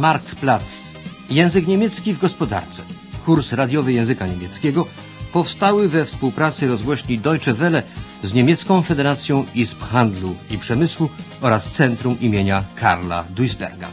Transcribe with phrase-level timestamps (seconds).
[0.00, 0.90] Marktplatz.
[1.30, 2.82] Język niemiecki w gospodarce.
[3.24, 4.86] Kurs radiowy języka niemieckiego
[5.32, 7.82] powstały we współpracy rozgłośni Deutsche Welle
[8.22, 11.10] z Niemiecką Federacją Izb Handlu i Przemysłu
[11.40, 13.88] oraz Centrum imienia Karla Duisberga.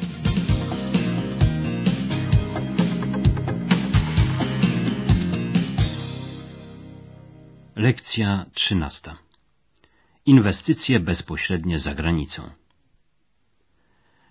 [7.75, 9.17] Lekcja trzynasta.
[10.25, 12.49] Inwestycje bezpośrednie za granicą.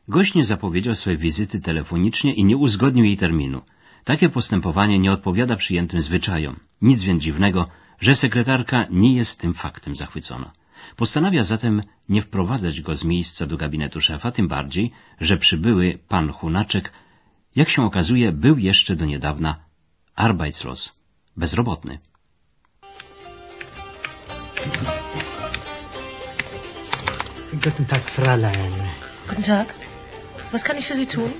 [0.09, 3.63] Gość nie zapowiedział swej wizyty telefonicznie i nie uzgodnił jej terminu.
[4.05, 6.57] Takie postępowanie nie odpowiada przyjętym zwyczajom.
[6.83, 7.69] Nic więc dziwnego,
[8.01, 10.53] że sekretarka nie jest tym faktem zachwycona.
[10.97, 16.33] Postanawia zatem nie wprowadzać go z miejsca do gabinetu szefa, tym bardziej, że przybyły pan
[16.33, 16.93] Hunaczek,
[17.57, 19.57] jak się okazuje, był jeszcze do niedawna
[20.15, 20.93] Arbeitslos,
[21.37, 21.99] bezrobotny.
[27.53, 28.73] Guten Tag, Fräulein.
[29.29, 29.86] Guten Tag.
[30.57, 31.31] Was kann ich für Sie tun?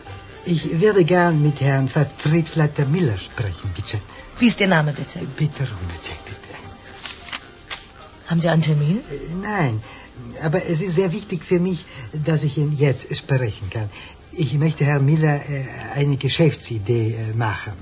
[0.45, 3.97] Ich würde gern mit Herrn Vertriebsleiter Miller sprechen, bitte.
[4.39, 5.21] Wie ist Ihr Name, bitte?
[5.39, 6.53] Bitte, Runacek, bitte.
[8.27, 8.99] Haben Sie einen Termin?
[8.99, 9.81] Äh, Nein,
[10.43, 11.87] aber es ist sehr wichtig für mich,
[12.27, 13.89] dass ich ihn jetzt sprechen kann.
[14.33, 15.65] Ich möchte Herrn Miller äh,
[15.95, 17.73] eine Geschäftsidee äh, machen.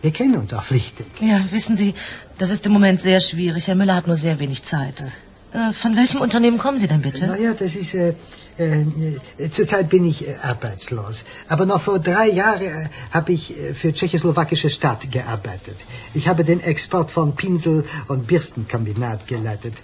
[0.00, 1.06] Wir kennen uns auch flüchtig.
[1.20, 1.92] Ja, wissen Sie,
[2.38, 3.66] das ist im Moment sehr schwierig.
[3.66, 5.04] Herr Müller hat nur sehr wenig Zeit.
[5.52, 7.26] Äh, Von welchem Unternehmen kommen Sie denn bitte?
[7.26, 7.94] Naja, das ist.
[7.94, 8.14] Äh,
[8.58, 11.24] äh, zurzeit bin ich äh, arbeitslos.
[11.46, 15.76] Aber noch vor drei Jahren äh, habe ich äh, für tschechoslowakische Stadt gearbeitet.
[16.12, 19.74] Ich habe den Export von Pinsel- und Bürstenkombinat geleitet.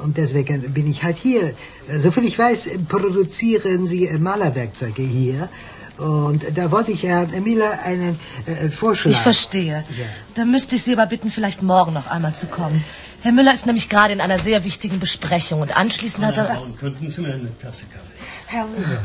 [0.00, 1.54] Und deswegen bin ich halt hier.
[1.88, 5.48] Äh, Soviel ich weiß, äh, produzieren Sie äh, Malerwerkzeuge hier.
[5.98, 9.12] Und da wollte ich Herrn Miller einen äh, Vorschlag.
[9.12, 9.84] Ich verstehe.
[9.98, 10.06] Ja.
[10.34, 12.84] Dann müsste ich Sie aber bitten, vielleicht morgen noch einmal zu kommen.
[13.22, 16.44] Herr Müller ist nämlich gerade in einer sehr wichtigen Besprechung und anschließend hat er...
[16.44, 18.12] Braun, könnten Sie mir eine Tasse Kaffee?
[18.46, 19.02] Herr Miller.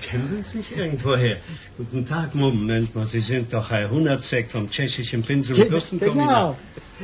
[0.00, 1.36] Kennen Sie sich irgendwoher?
[1.76, 6.56] Guten Tag, Moment mal, Sie sind doch Herr Hundertzek vom tschechischen Pinsel- und Bürstenkombinat.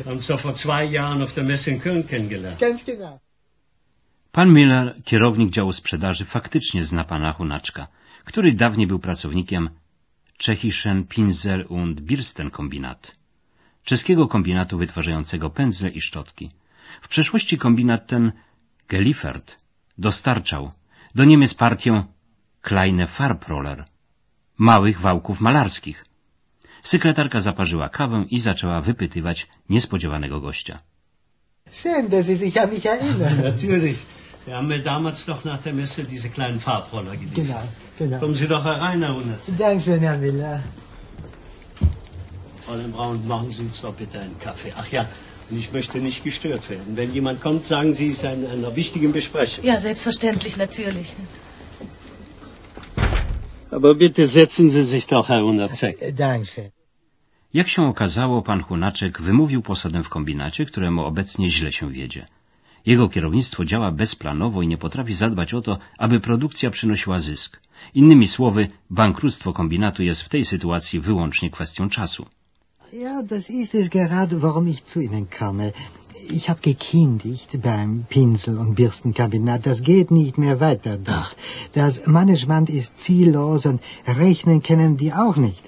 [0.06, 2.58] Uns doch vor zwei Jahren auf der Messe in Köln kennengelernt.
[2.58, 3.20] Ganz genau.
[4.32, 7.88] Pan Miller, kierownik działu sprzedaży, faktycznie zna pana Hunaczka,
[8.26, 9.70] który dawniej był pracownikiem
[10.38, 13.12] Tschechischen Pinsel- und Birstenkombinat,
[13.84, 16.50] czeskiego kombinatu wytwarzającego pędzle i szczotki.
[17.02, 18.32] W przeszłości kombinat ten
[18.88, 19.56] geliefert
[19.98, 20.72] dostarczał
[21.14, 22.04] do Niemiec partię
[22.62, 23.84] Kleine Farbroller,
[24.58, 26.04] małych wałków malarskich.
[26.82, 30.78] Sekretarka zaparzyła kawę i zaczęła wypytywać niespodziewanego gościa.
[31.70, 33.42] Schön, dass Sie sich an mich erinnern.
[33.50, 33.98] Natürlich.
[34.46, 37.46] Wir haben mir damals doch nach der Messe diese kleinen Farbroller geliefert.
[37.46, 38.18] Genau, genau.
[38.18, 39.58] Kommen Sie doch herein, Herr Hundertzek.
[39.58, 40.62] Dankeschön, Herr Miller.
[42.66, 44.72] Fräulein Braun, machen Sie uns doch bitte einen Kaffee.
[44.76, 45.06] Ach ja,
[45.50, 46.96] und ich möchte nicht gestört werden.
[46.96, 49.64] Wenn jemand kommt, sagen Sie, es ist in einer wichtigen Besprechung.
[49.64, 51.14] Ja, selbstverständlich, natürlich.
[53.70, 55.96] Aber bitte setzen Sie sich doch, Herr Hundertzek.
[56.00, 56.70] Äh, Dankeschön.
[57.52, 62.26] Jak się okazało, pan Hunaczek wymówił posadę w kombinacie, któremu obecnie źle się wiedzie.
[62.86, 67.60] Jego kierownictwo działa bezplanowo i nie potrafi zadbać o to, aby produkcja przynosiła zysk.
[67.94, 72.26] Innymi słowy, bankructwo kombinatu jest w tej sytuacji wyłącznie kwestią czasu.
[72.92, 75.72] Ja, das ist es gerade, warum ich zu Ihnen komme.
[76.30, 79.62] Ich habe gekündigt beim Pinsel- und Bürstenkombinat.
[79.62, 81.36] Das geht nicht mehr weiter dort.
[81.72, 85.64] Das Management ist ziellos und rechnen können die auch nicht.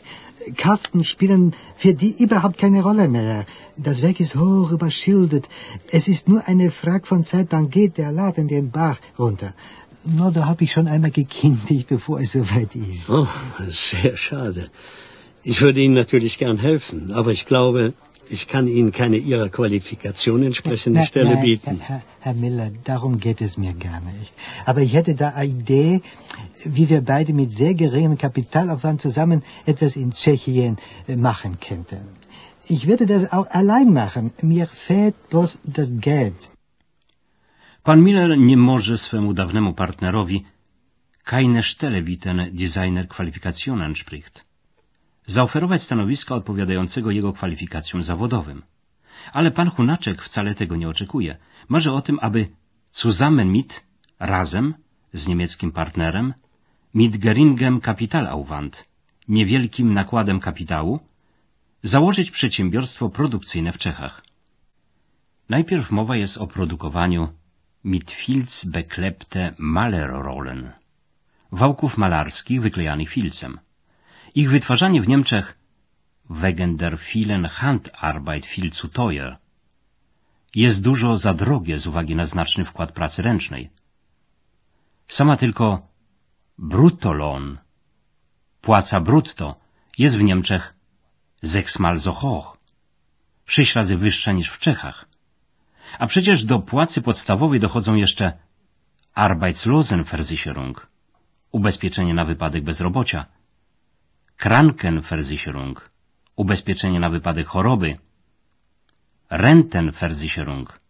[0.56, 3.46] Kasten spielen für die überhaupt keine Rolle mehr.
[3.76, 5.48] Das Werk ist hoch überschildert.
[5.90, 9.54] Es ist nur eine Frage von Zeit, dann geht der Laden den Bach runter.
[10.04, 13.10] No, da habe ich schon einmal gekündigt, bevor es soweit ist.
[13.10, 13.26] Oh,
[13.70, 14.70] sehr schade.
[15.42, 17.92] Ich würde Ihnen natürlich gern helfen, aber ich glaube,
[18.30, 21.80] ich kann Ihnen keine Ihrer Qualifikation entsprechende Nein, Stelle nein, bieten.
[21.80, 24.32] Herr, Herr Miller, darum geht es mir gar nicht.
[24.66, 26.02] Aber ich hätte da eine Idee,
[26.64, 32.00] wie wir beide mit sehr geringem Kapitalaufwand zusammen etwas in Tschechien äh, machen könnten.
[32.66, 34.32] Ich würde das auch allein machen.
[34.42, 36.50] Mir fehlt bloß das Geld.
[37.84, 40.44] Pan Miller nie może swemu dawnemu partnerowi
[41.24, 44.44] keine Stelle bieten Designer Qualifikationen spricht
[45.34, 48.62] zaoferować stanowiska odpowiadającego jego kwalifikacjom zawodowym.
[49.32, 51.36] Ale pan Hunaczek wcale tego nie oczekuje.
[51.68, 52.40] Marzy o tym, aby
[52.92, 53.70] zusammen mit,
[54.18, 54.74] razem,
[55.12, 56.34] z niemieckim partnerem,
[56.94, 58.84] mit geringem Kapitalaufwand,
[59.28, 61.00] niewielkim nakładem kapitału,
[61.82, 64.22] założyć przedsiębiorstwo produkcyjne w Czechach.
[65.48, 67.28] Najpierw mowa jest o produkowaniu
[67.84, 70.72] mit Filz beklepte Malerrollen,
[71.52, 73.58] wałków malarskich wyklejanych filcem.
[74.34, 75.58] Ich wytwarzanie w Niemczech.
[76.30, 79.38] Wegen der vielen Handarbeit viel zu teuer
[80.54, 83.70] jest dużo za drogie z uwagi na znaczny wkład pracy ręcznej.
[85.08, 85.88] Sama tylko
[86.58, 87.56] bruttolohn
[88.60, 89.56] Płaca brutto.
[89.98, 90.74] Jest w Niemczech
[91.44, 92.58] sechsmal so hoch,
[93.46, 95.08] sześć razy wyższa niż w Czechach.
[95.98, 98.32] A przecież do płacy podstawowej dochodzą jeszcze
[99.14, 100.86] Arbeitslosenversicherung,
[101.52, 103.26] ubezpieczenie na wypadek bezrobocia,
[104.38, 105.90] Krankenversicherung,
[106.36, 107.98] ubezpieczenie na wypadek choroby,
[109.30, 110.80] Rentenversicherung,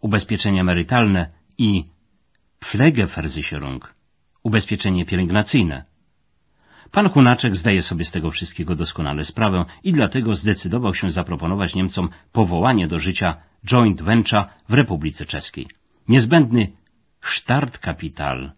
[0.00, 1.84] ubezpieczenie emerytalne i
[2.60, 3.94] Pflegeversicherung,
[4.42, 5.84] ubezpieczenie pielęgnacyjne.
[6.90, 12.08] Pan Hunaczek zdaje sobie z tego wszystkiego doskonale sprawę i dlatego zdecydował się zaproponować Niemcom
[12.32, 13.36] powołanie do życia
[13.66, 15.66] joint venture w Republice Czeskiej.
[16.08, 16.72] Niezbędny
[17.20, 18.52] Startkapital,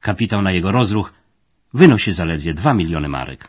[0.00, 1.19] kapitał na jego rozruch,
[1.72, 3.48] wynosi zaledwie dwa miliony marek.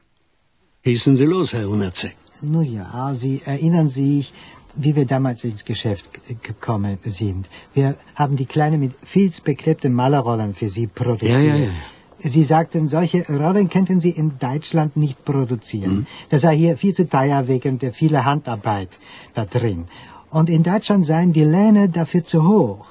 [0.86, 2.16] Hießen Sie los, Herr Hunacek.
[2.44, 4.34] Nu ja, Sie erinnern sich,
[4.76, 6.10] wie wir damals ins Geschäft
[6.44, 7.50] gekommen sind.
[7.74, 11.44] Wir haben die kleine mit filzbeklebten Malerrollen für Sie produziert.
[11.44, 11.70] Ja, ja, ja.
[12.24, 15.96] Sie sagten, solche Rollen könnten Sie in Deutschland nicht produzieren.
[15.96, 16.08] Mhm.
[16.30, 19.00] Das sei hier viel zu teuer wegen der vielen Handarbeit
[19.34, 19.86] da drin.
[20.30, 22.86] Und in Deutschland seien die Löhne dafür zu hoch.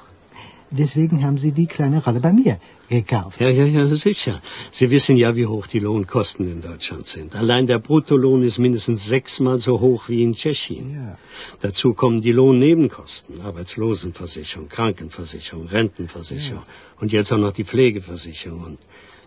[0.73, 2.57] Deswegen haben Sie die kleine Rolle bei mir
[2.87, 3.41] gekauft.
[3.41, 4.41] Ja, ja, ja, sicher.
[4.71, 7.35] Sie wissen ja, wie hoch die Lohnkosten in Deutschland sind.
[7.35, 10.95] Allein der Bruttolohn ist mindestens sechsmal so hoch wie in Tschechien.
[10.95, 11.17] Ja.
[11.59, 16.63] Dazu kommen die Lohnnebenkosten, Arbeitslosenversicherung, Krankenversicherung, Rentenversicherung
[17.01, 18.63] und jetzt auch noch die Pflegeversicherung.
[18.63, 18.79] Und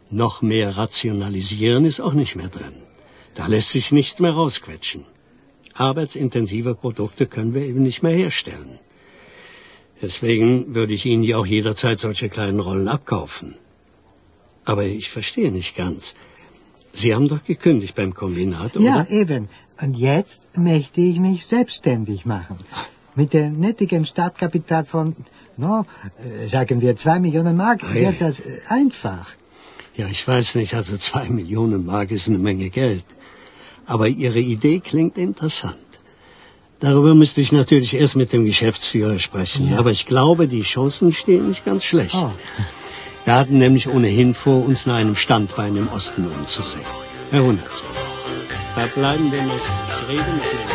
[0.08, 2.75] noch mehr rationalisieren ist auch nicht mehr drin.
[3.35, 5.05] Da lässt sich nichts mehr rausquetschen.
[5.75, 8.79] Arbeitsintensive Produkte können wir eben nicht mehr herstellen.
[10.05, 13.55] Deswegen würde ich Ihnen ja auch jederzeit solche kleinen Rollen abkaufen.
[14.67, 16.15] Aber ich verstehe nicht ganz.
[16.93, 18.85] Sie haben doch gekündigt beim Kombinat, oder?
[18.85, 19.49] Ja, eben.
[19.81, 22.59] Und jetzt möchte ich mich selbstständig machen.
[23.15, 25.17] Mit dem nötigen Startkapital von,
[25.56, 25.87] no,
[26.19, 28.03] äh, sagen wir zwei Millionen Mark, Ei.
[28.03, 29.27] wird das äh, einfach.
[29.97, 33.05] Ja, ich weiß nicht, also zwei Millionen Mark ist eine Menge Geld.
[33.87, 35.84] Aber Ihre Idee klingt interessant.
[36.81, 39.71] Darüber müsste ich natürlich erst mit dem Geschäftsführer sprechen.
[39.71, 39.79] Ja.
[39.79, 42.15] Aber ich glaube, die Chancen stehen nicht ganz schlecht.
[42.15, 42.32] Oh.
[43.25, 46.85] Wir hatten nämlich ohnehin vor, uns nach einem Standbein im Osten umzusehen.
[47.31, 47.82] Herr Hundertz,
[48.76, 49.55] da bleiben wir noch.
[49.55, 50.75] Ich rede mit dem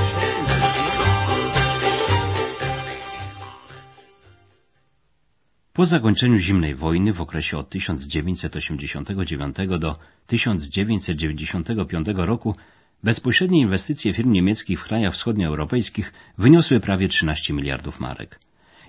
[5.80, 9.96] Po zakończeniu zimnej wojny w okresie od 1989 do
[10.28, 12.56] 1995 roku
[13.04, 18.40] bezpośrednie inwestycje firm niemieckich w krajach wschodnioeuropejskich wyniosły prawie 13 miliardów marek.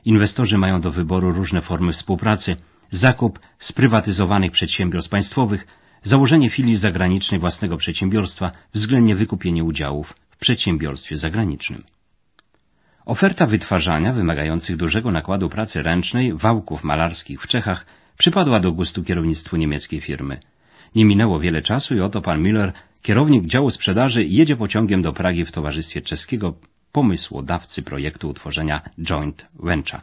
[0.04, 2.56] Inwestorzy mają do wyboru różne formy współpracy,
[2.90, 5.66] zakup sprywatyzowanych przedsiębiorstw państwowych,
[6.02, 11.82] założenie filii zagranicznej własnego przedsiębiorstwa, względnie wykupienie udziałów w przedsiębiorstwie zagranicznym.
[13.04, 17.86] Oferta wytwarzania wymagających dużego nakładu pracy ręcznej wałków malarskich w Czechach
[18.18, 20.40] przypadła do gustu kierownictwu niemieckiej firmy.
[20.94, 22.72] Nie minęło wiele czasu i oto pan Müller,
[23.02, 26.55] kierownik działu sprzedaży, jedzie pociągiem do Pragi w towarzystwie czeskiego
[26.93, 28.81] pomysłodawcy projektu utworzenia
[29.11, 30.00] joint venture.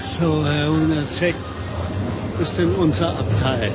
[0.00, 1.36] So, Herr Hundertzek,
[2.36, 3.70] wo ist denn unser Abteil?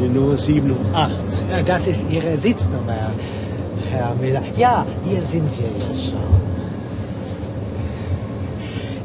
[0.00, 1.42] Die Nummer 87.
[1.50, 3.10] Ja, das ist Ihre Sitznummer,
[3.90, 4.42] Herr Miller.
[4.56, 6.38] Ja, hier sind wir ja schon.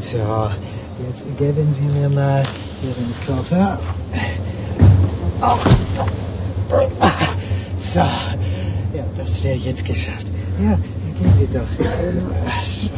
[0.01, 0.49] So,
[1.07, 2.45] jetzt geben Sie mir mal
[2.83, 3.79] Ihren Koffer.
[5.41, 6.22] Oh.
[7.77, 10.27] So, ja, das wäre jetzt geschafft.
[10.61, 10.77] Ja,
[11.19, 11.67] gehen Sie doch.
[12.63, 12.93] So.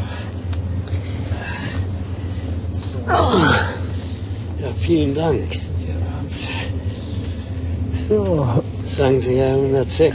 [2.73, 2.97] So,
[4.61, 5.47] Ja, vielen Dank.
[8.07, 8.47] So,
[8.85, 10.13] sagen Sie, Herr Hundertzek,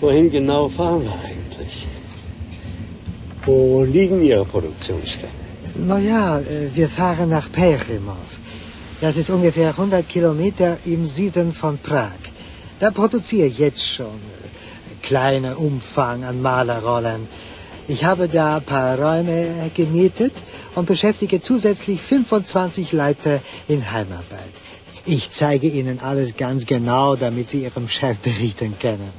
[0.00, 1.86] wohin genau fahren wir eigentlich?
[3.44, 5.44] Wo liegen Ihre Produktionsstätten?
[5.86, 8.40] Na ja, äh, wir fahren nach Perimov.
[9.00, 12.23] Das ist ungefähr 100 Kilometer im Süden von Prag.
[12.84, 14.20] Da produziere ich jetzt schon
[15.08, 17.22] kleiner Umfang an Malerrollen.
[17.94, 20.34] Ich habe da ein paar Räume gemietet
[20.74, 24.54] und beschäftige zusätzlich 25 Leute in Heimarbeit.
[25.06, 29.12] Ich zeige Ihnen alles ganz genau, damit Sie Ihrem Chef berichten können.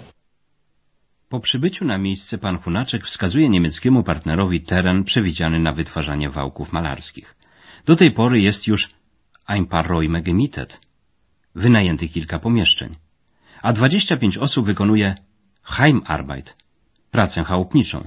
[1.29, 7.36] Po przybyciu na miejsce pan Hunaczek wskazuje niemieckiemu partnerowi teren przewidziany na wytwarzanie wałków malarskich.
[7.86, 8.89] Do tej pory jest już
[9.48, 10.79] ein paar Räume gemietet,
[11.55, 12.95] wynajęty kilka pomieszczeń,
[13.62, 15.15] a 25 osób wykonuje
[15.63, 16.55] Heimarbeit,
[17.12, 18.03] pracę chałupniczą.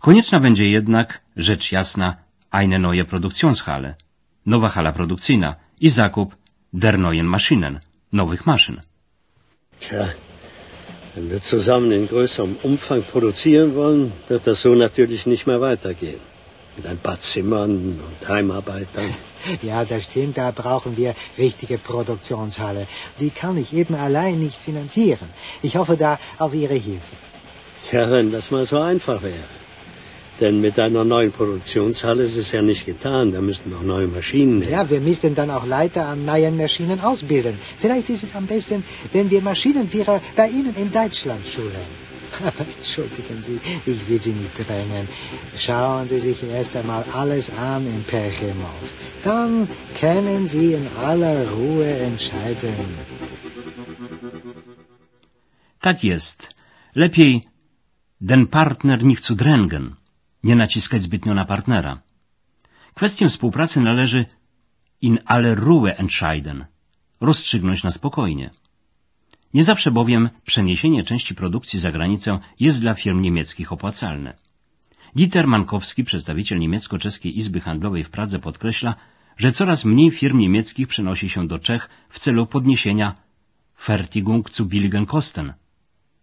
[0.00, 2.16] Konieczna będzie jednak, rzecz jasna,
[2.50, 3.94] eine neue Produktionshalle,
[4.46, 6.36] nowa hala produkcyjna i zakup
[6.72, 7.80] der neuen Maschinen,
[8.12, 8.80] nowych maszyn.
[9.80, 10.08] Tja,
[11.14, 16.20] wenn wir zusammen in größerem Umfang produzieren wollen, wird das so natürlich nicht mehr weitergehen.
[16.78, 19.14] Mit ein paar Zimmern und Heimarbeitern.
[19.62, 20.36] Ja, das stimmt.
[20.38, 22.86] Da brauchen wir richtige Produktionshalle.
[23.20, 25.28] Die kann ich eben allein nicht finanzieren.
[25.62, 27.16] Ich hoffe da auf Ihre Hilfe.
[27.92, 29.48] Ja, wenn das mal so einfach wäre.
[30.40, 33.32] Denn mit einer neuen Produktionshalle ist es ja nicht getan.
[33.32, 34.70] Da müssten noch neue Maschinen her.
[34.70, 37.58] Ja, wir müssten dann auch Leiter an neuen Maschinen ausbilden.
[37.80, 41.88] Vielleicht ist es am besten, wenn wir Maschinenführer bei Ihnen in Deutschland schulen.
[42.76, 45.08] Entschuldigen Sie, ich will Sie nicht drängen.
[45.56, 48.56] Schauen Sie sich erst einmal alles an in.
[49.24, 49.68] Dann
[50.00, 52.78] können Sie in aller Ruhe entscheiden.
[55.80, 56.54] Tak jest.
[56.94, 57.42] Lepiej
[58.20, 59.94] den partner nicht zu drängen,
[60.42, 62.02] nie naciskać zbytnio na partnera.
[62.94, 64.26] Kwestię współpracy należy
[65.00, 66.66] in aller Ruhe entscheiden,
[67.20, 68.50] rozstrzygnąć na spokojnie.
[69.54, 74.34] Nie zawsze bowiem przeniesienie części produkcji za granicę jest dla firm niemieckich opłacalne.
[75.16, 78.94] Dieter Mankowski, przedstawiciel niemiecko-czeskiej Izby Handlowej w Pradze podkreśla,
[79.36, 83.14] że coraz mniej firm niemieckich przenosi się do Czech w celu podniesienia
[83.84, 85.52] Fertigung zu billigen Kosten,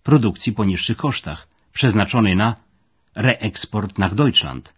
[0.04, 2.56] produkcji po niższych kosztach, przeznaczonej na
[3.16, 4.74] reeksport nach Deutschland,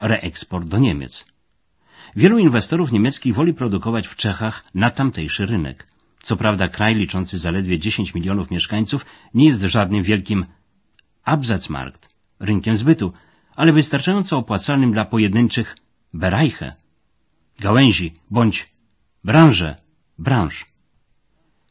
[0.00, 1.24] reeksport do Niemiec.
[2.16, 5.93] Wielu inwestorów niemieckich woli produkować w Czechach na tamtejszy rynek.
[6.26, 10.46] Co prawda kraj liczący zaledwie 10 milionów mieszkańców nie jest żadnym wielkim
[11.24, 12.08] Absatzmarkt,
[12.40, 13.12] rynkiem zbytu,
[13.56, 15.76] ale wystarczająco opłacalnym dla pojedynczych
[16.14, 16.68] Bereiche,
[17.60, 18.66] gałęzi bądź
[19.24, 19.76] branże,
[20.18, 20.66] branż.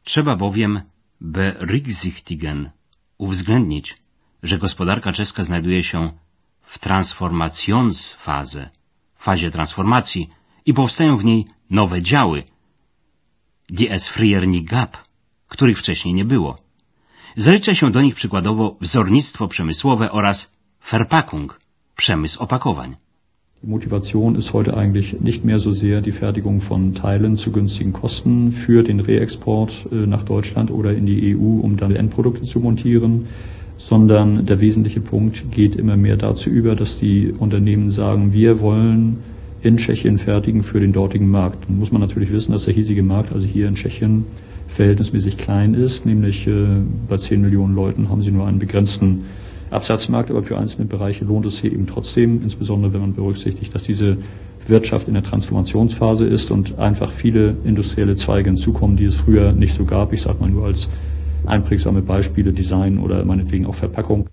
[0.04, 0.82] Trzeba bowiem
[1.22, 2.70] berücksichtigen,
[3.18, 3.96] uwzględnić,
[4.44, 6.12] że gospodarka czeska znajduje się
[6.62, 8.70] w transformationsfazie,
[9.16, 10.30] fazie transformacji
[10.66, 12.44] i powstają w niej nowe działy,
[13.70, 14.98] die es früher nie gab,
[15.48, 16.56] których wcześniej nie było.
[17.38, 20.52] Zalicza się do nich przykładowo wzornictwo przemysłowe oraz
[20.92, 21.60] Verpackung,
[21.96, 22.96] przemysł opakowań.
[23.64, 28.52] Motivation ist heute eigentlich nicht mehr so sehr die Fertigung von Teilen zu günstigen Kosten
[28.52, 33.28] für den Reexport äh, nach Deutschland oder in die EU, um dann Endprodukte zu montieren,
[33.78, 39.24] sondern der wesentliche Punkt geht immer mehr dazu über, dass die Unternehmen sagen, wir wollen
[39.64, 41.68] in Tschechien fertigen für den dortigen Markt.
[41.68, 44.26] Dann muss man natürlich wissen, dass der hiesige Markt, also hier in Tschechien,
[44.68, 46.66] verhältnismäßig klein ist, nämlich äh,
[47.08, 49.26] bei 10 Millionen Leuten haben sie nur einen begrenzten
[49.70, 53.84] Absatzmarkt, aber für einzelne Bereiche lohnt es hier eben trotzdem, insbesondere wenn man berücksichtigt, dass
[53.84, 54.18] diese
[54.68, 59.74] Wirtschaft in der Transformationsphase ist und einfach viele industrielle Zweige hinzukommen, die es früher nicht
[59.74, 60.14] so gab.
[60.14, 60.90] Ich sage mal nur als
[61.46, 64.30] einprägsame Beispiele Design oder meinetwegen auch Verpackung.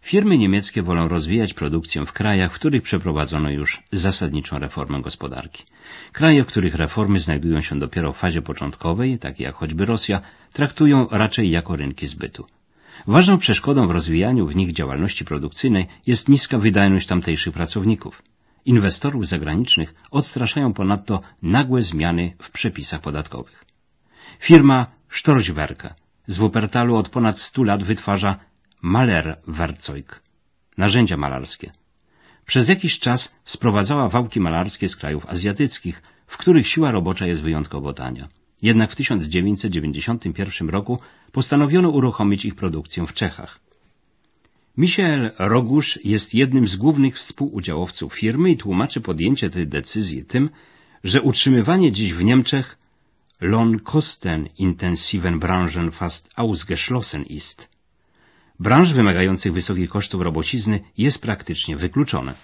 [0.00, 5.64] Firmy niemieckie wolą rozwijać produkcję w krajach, w których przeprowadzono już zasadniczą reformę gospodarki.
[6.12, 10.20] Kraje, w których reformy znajdują się dopiero w fazie początkowej, takie jak choćby Rosja,
[10.52, 12.46] traktują raczej jako rynki zbytu.
[13.06, 18.22] Ważną przeszkodą w rozwijaniu w nich działalności produkcyjnej jest niska wydajność tamtejszych pracowników.
[18.64, 23.64] Inwestorów zagranicznych odstraszają ponadto nagłe zmiany w przepisach podatkowych.
[24.40, 25.94] Firma Storchwerke
[26.26, 28.36] z Wuppertalu od ponad 100 lat wytwarza
[28.82, 30.22] Malerwerzeug,
[30.76, 31.72] narzędzia malarskie.
[32.46, 37.92] Przez jakiś czas sprowadzała wałki malarskie z krajów azjatyckich, w których siła robocza jest wyjątkowo
[37.92, 38.28] tania.
[38.62, 41.00] Jednak w 1991 roku
[41.32, 43.60] postanowiono uruchomić ich produkcję w Czechach.
[44.76, 50.50] Michael Rogusz jest jednym z głównych współudziałowców firmy i tłumaczy podjęcie tej decyzji tym,
[51.04, 52.78] że utrzymywanie dziś w Niemczech
[53.40, 57.77] Lohnkostenintensiven Branchen fast ausgeschlossen ist.
[58.60, 62.34] Branż wymagających wysokich kosztów robocizny jest praktycznie wykluczone.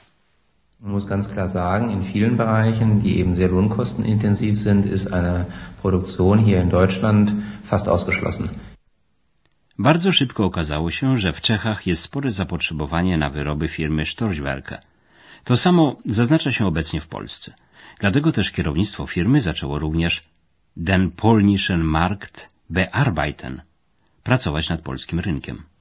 [0.80, 5.44] Man muss ganz klar sagen, in vielen Bereichen, die eben sehr lohnkostenintensiv sind, ist eine
[5.83, 7.33] Produktion hier in Deutschland
[7.64, 8.49] fast ausgeschlossen.
[9.78, 14.78] Bardzo szybko okazało się, że w Czechach jest spore zapotrzebowanie na wyroby firmy Storchwerke.
[15.44, 17.54] To samo zaznacza się obecnie w Polsce.
[17.99, 20.23] Dlatego też kierownictwo firmy zaczęło również
[20.76, 23.62] den polnischen Markt bearbeiten,
[24.23, 25.74] pracować nad polskim rynkiem.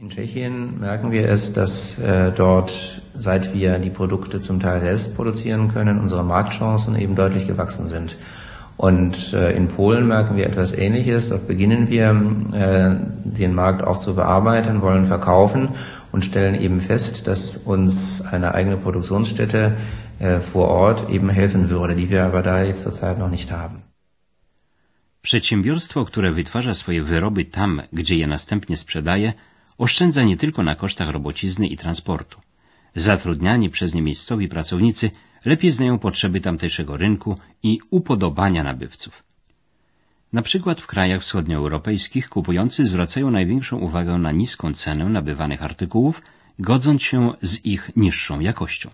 [0.00, 5.14] In Tschechien merken wir es, dass äh, dort, seit wir die Produkte zum Teil selbst
[5.14, 8.16] produzieren können, unsere Marktchancen eben deutlich gewachsen sind.
[8.78, 11.28] Und äh, in Polen merken wir etwas Ähnliches.
[11.28, 12.12] Dort beginnen wir,
[12.52, 12.96] äh,
[13.28, 15.68] den Markt auch zu bearbeiten, wollen verkaufen
[16.12, 19.76] und stellen eben fest, dass uns eine eigene Produktionsstätte
[20.18, 23.82] äh, vor Ort eben helfen würde, die wir aber da jetzt zurzeit noch nicht haben.
[25.22, 29.32] Przedsiębiorstwo, które wytwarza swoje wyroby tam, gdzie je następnie sprzedaje,
[29.84, 32.36] oszczędza nie tylko na kosztach robocizny i transportu.
[32.94, 35.10] Zatrudniani przez nie miejscowi pracownicy
[35.44, 37.30] lepiej znają potrzeby tamtejszego rynku
[37.62, 39.14] i upodobania nabywców.
[40.32, 46.22] Na przykład w krajach wschodnioeuropejskich kupujący zwracają największą uwagę na niską cenę nabywanych artykułów,
[46.58, 48.88] godząc się z ich niższą jakością.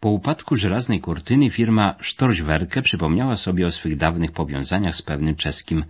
[0.00, 5.84] Po upadku żelaznej kurtyny firma Storchwerke przypomniała sobie o swych dawnych powiązaniach z pewnym czeskim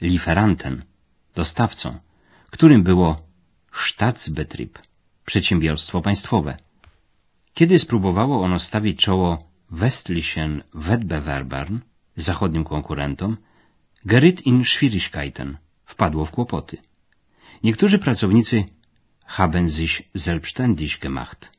[0.00, 0.82] Lieferanten,
[1.34, 1.98] dostawcą,
[2.54, 3.16] którym było
[3.72, 4.78] Staatsbetrieb,
[5.24, 6.56] przedsiębiorstwo państwowe.
[7.54, 9.38] Kiedy spróbowało ono stawić czoło
[9.70, 11.78] Westlichen Wettbewerbern,
[12.16, 13.36] zachodnim konkurentom,
[14.04, 16.76] geriet in Schwierigkeiten, wpadło w kłopoty.
[17.62, 18.64] Niektórzy pracownicy
[19.26, 21.50] haben sich selbstständig gemacht,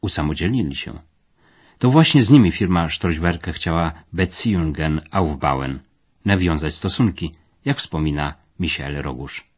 [0.00, 0.92] usamodzielnili się.
[1.78, 5.78] To właśnie z nimi firma Storchwerke chciała Beziehungen aufbauen,
[6.24, 7.32] nawiązać stosunki,
[7.64, 9.53] jak wspomina Michael Rogusz.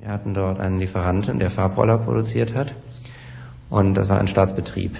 [0.00, 2.74] Wir hatten dort einen Lieferanten, der Farbroller produziert hat.
[3.68, 4.96] Und das war ein Staatsbetrieb.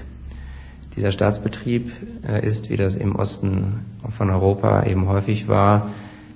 [0.94, 1.90] Dieser Staatsbetrieb
[2.28, 5.88] äh, ist, wie das im Osten von Europa eben häufig war,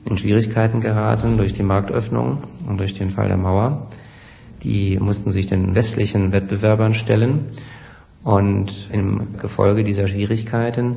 [0.06, 3.88] in Schwierigkeiten geraten durch die Marktöffnung und durch den Fall der Mauer.
[4.62, 7.50] Die mussten sich den westlichen Wettbewerbern stellen.
[8.22, 10.96] Und im Gefolge dieser Schwierigkeiten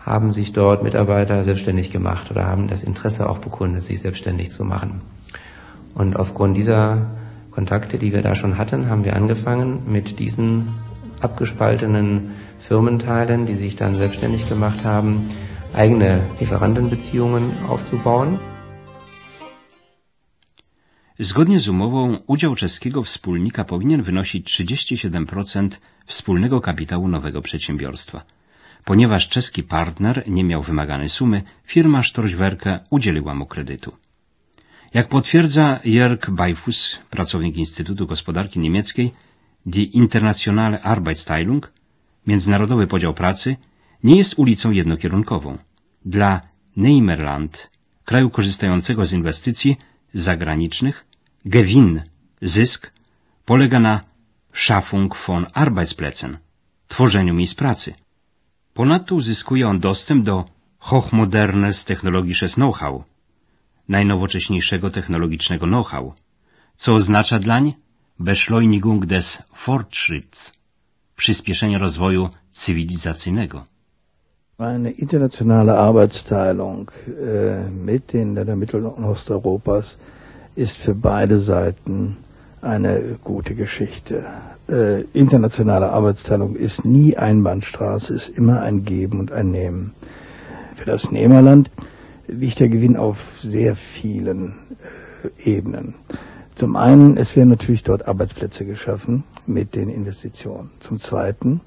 [0.00, 4.64] haben sich dort Mitarbeiter selbstständig gemacht oder haben das Interesse auch bekundet, sich selbstständig zu
[4.64, 5.02] machen.
[6.02, 6.82] Und aufgrund dieser
[7.50, 10.46] Kontakte, die wir da schon hatten, haben wir angefangen, mit diesen
[11.20, 15.10] abgespaltenen Firmenteilen, die sich dann selbstständig gemacht haben,
[15.74, 16.10] eigene
[16.40, 18.38] Lieferantenbeziehungen aufzubauen.
[21.18, 25.68] Zgodnie z umową udział czeskiego wspólnika powinien wynosić 37%
[26.06, 28.24] wspólnego kapitału nowego przedsiębiorstwa.
[28.84, 34.05] Ponieważ czeski partner nie miał wymaganej sumy, firma Storchwerke udzieliła mu kredytu.
[34.94, 39.14] Jak potwierdza Jörg Beifus, pracownik Instytutu Gospodarki Niemieckiej,
[39.66, 41.72] die Internationale Arbeitsteilung,
[42.26, 43.56] międzynarodowy podział pracy,
[44.04, 45.58] nie jest ulicą jednokierunkową.
[46.04, 46.40] Dla
[46.76, 47.70] Neimerland,
[48.04, 49.76] kraju korzystającego z inwestycji
[50.14, 51.06] zagranicznych,
[51.44, 52.02] Gewinn,
[52.42, 52.90] zysk,
[53.44, 54.00] polega na
[54.52, 56.38] Schaffung von Arbeitsplätzen,
[56.88, 57.94] tworzeniu miejsc pracy.
[58.74, 60.44] Ponadto uzyskuje on dostęp do
[60.78, 63.04] hochmodernes technologisches Know-how,
[63.88, 66.12] najnowocześniejszego technologicznego know-how,
[66.76, 67.72] co oznacza dlań
[68.18, 70.52] Beschleunigung des Fortschritts,
[71.16, 73.64] przyspieszenie rozwoju cywilizacyjnego.
[74.58, 79.98] Eine internationale Arbeitsteilung äh, mit den Ländern Mittel- und Osteuropas
[80.56, 82.16] ist für beide Seiten
[82.62, 84.24] eine gute Geschichte.
[84.68, 89.92] Äh, internationale Arbeitsteilung ist nie Einbahnstraße, ist immer ein Geben und ein Nehmen.
[90.74, 91.70] Für das Nehmerland
[92.28, 94.54] liegt der Gewinn auf sehr vielen
[95.44, 95.94] äh, Ebenen.
[96.54, 100.70] Zum einen, es werden natürlich dort Arbeitsplätze geschaffen mit den Investitionen.
[100.80, 101.60] Zum zweiten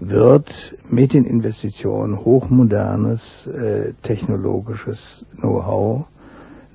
[0.00, 6.06] wird mit den Investitionen hochmodernes äh, technologisches Know-how,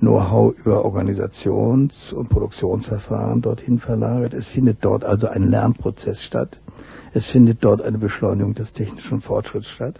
[0.00, 4.34] Know-how über Organisations- und Produktionsverfahren dorthin verlagert.
[4.34, 6.60] Es findet dort also ein Lernprozess statt.
[7.14, 9.96] Es findet dort eine Beschleunigung des technischen Fortschritts statt.